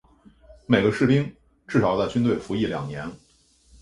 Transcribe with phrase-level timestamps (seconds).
[0.65, 1.31] 每个士兵
[1.67, 3.07] 至少要在军队服役两年。